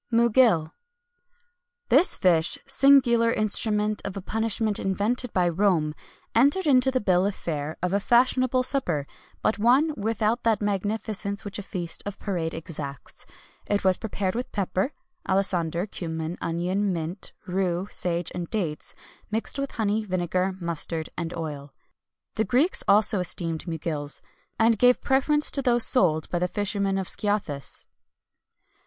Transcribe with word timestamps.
MUGIL. 0.09 0.73
This 1.89 2.15
fish, 2.15 2.57
singular 2.65 3.31
instrument 3.31 4.01
of 4.03 4.17
a 4.17 4.21
punishment 4.23 4.79
invented 4.79 5.31
by 5.31 5.47
Rome,[XXI 5.47 5.93
183] 6.35 6.41
entered 6.41 6.65
into 6.67 6.89
the 6.89 6.99
bill 7.05 7.27
of 7.27 7.35
fare 7.35 7.77
of 7.83 7.93
a 7.93 7.99
fashionable 7.99 8.63
supper, 8.63 9.05
but 9.43 9.59
one 9.59 9.93
without 9.95 10.41
that 10.41 10.59
magnificence 10.59 11.45
which 11.45 11.59
a 11.59 11.61
feast 11.61 12.01
of 12.07 12.17
parade 12.17 12.55
exacts. 12.55 13.27
It 13.69 13.83
was 13.83 13.97
prepared 13.99 14.33
with 14.33 14.51
pepper, 14.51 14.91
alisander, 15.29 15.85
cummin, 15.85 16.35
onion, 16.41 16.91
mint, 16.91 17.31
rue, 17.45 17.85
sage, 17.91 18.31
and 18.33 18.49
dates, 18.49 18.95
mixed 19.29 19.59
with 19.59 19.73
honey, 19.73 20.03
vinegar, 20.03 20.55
mustard, 20.59 21.09
and 21.15 21.31
oil.[XXI 21.35 22.41
184] 22.41 22.41
The 22.41 22.49
Greeks 22.49 22.83
also 22.87 23.19
esteemed 23.19 23.67
mugils, 23.67 24.23
and 24.57 24.79
gave 24.79 24.95
a 24.95 24.99
preference 24.99 25.51
to 25.51 25.61
those 25.61 25.85
sold 25.85 26.27
by 26.31 26.39
the 26.39 26.47
fishermen 26.47 26.97
of 26.97 27.07
Scyathus. 27.07 27.85